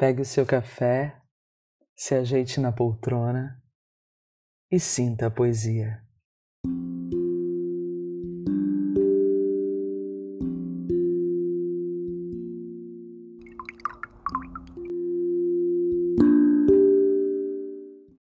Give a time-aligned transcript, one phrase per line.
[0.00, 1.14] Pegue o seu café,
[1.94, 3.62] se ajeite na poltrona
[4.70, 6.02] e sinta a poesia.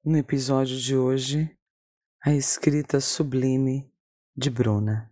[0.05, 1.57] No episódio de hoje,
[2.25, 3.89] a escrita sublime
[4.37, 5.09] de Bruna.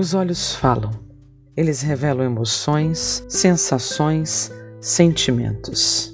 [0.00, 0.92] Os olhos falam.
[1.54, 4.50] Eles revelam emoções, sensações,
[4.80, 6.10] sentimentos.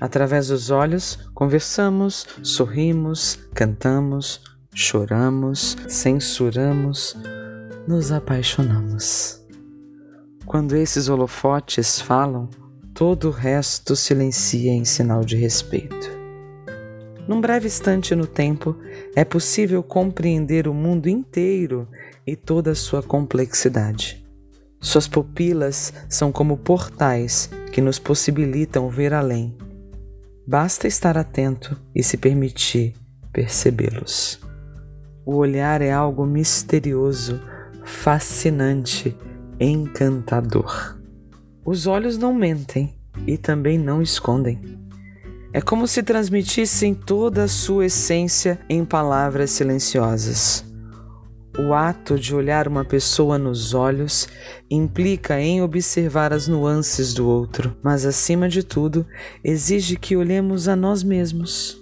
[0.00, 4.40] Através dos olhos, conversamos, sorrimos, cantamos,
[4.74, 7.16] choramos, censuramos,
[7.86, 9.40] nos apaixonamos.
[10.44, 12.50] Quando esses holofotes falam,
[12.92, 16.19] todo o resto silencia em sinal de respeito.
[17.30, 18.74] Num breve instante no tempo,
[19.14, 21.86] é possível compreender o mundo inteiro
[22.26, 24.26] e toda a sua complexidade.
[24.80, 29.56] Suas pupilas são como portais que nos possibilitam ver além.
[30.44, 32.94] Basta estar atento e se permitir
[33.32, 34.40] percebê-los.
[35.24, 37.40] O olhar é algo misterioso,
[37.84, 39.16] fascinante,
[39.60, 40.98] encantador.
[41.64, 44.79] Os olhos não mentem e também não escondem.
[45.52, 50.64] É como se transmitissem toda a sua essência em palavras silenciosas.
[51.58, 54.28] O ato de olhar uma pessoa nos olhos
[54.70, 59.04] implica em observar as nuances do outro, mas acima de tudo,
[59.42, 61.76] exige que olhemos a nós mesmos.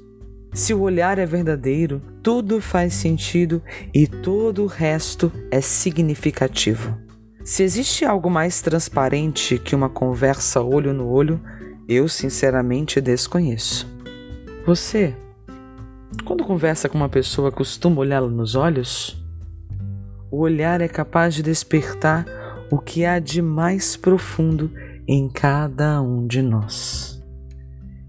[0.55, 3.63] Se o olhar é verdadeiro, tudo faz sentido
[3.95, 6.97] e todo o resto é significativo.
[7.45, 11.41] Se existe algo mais transparente que uma conversa olho no olho,
[11.89, 13.89] eu sinceramente desconheço.
[14.67, 15.17] Você,
[16.25, 19.17] quando conversa com uma pessoa, costuma olhá-la nos olhos?
[20.31, 22.27] O olhar é capaz de despertar
[22.71, 24.71] o que há de mais profundo
[25.07, 27.19] em cada um de nós.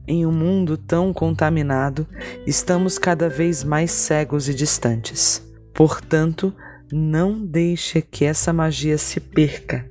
[0.06, 2.06] Em um mundo tão contaminado,
[2.46, 5.42] estamos cada vez mais cegos e distantes.
[5.74, 6.54] Portanto,
[6.92, 9.90] não deixe que essa magia se perca.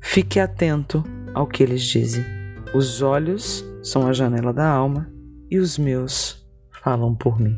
[0.00, 2.41] Fique atento ao que eles dizem.
[2.74, 5.12] Os olhos são a janela da alma
[5.50, 7.54] e os meus falam por mim.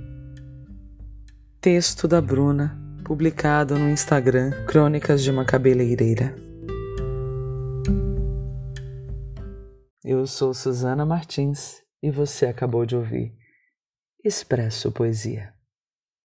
[1.60, 6.34] Texto da Bruna publicado no Instagram Crônicas de uma Cabeleireira.
[10.02, 13.32] Eu sou Suzana Martins e você acabou de ouvir
[14.24, 15.53] Expresso Poesia.